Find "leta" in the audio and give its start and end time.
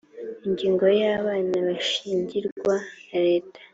3.29-3.59